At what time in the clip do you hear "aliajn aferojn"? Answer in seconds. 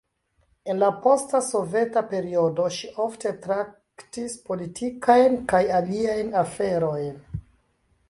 5.83-7.27